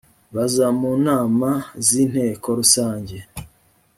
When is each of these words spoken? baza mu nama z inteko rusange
baza 0.35 0.67
mu 0.79 0.91
nama 1.07 1.49
z 1.85 1.89
inteko 2.03 2.47
rusange 2.59 3.17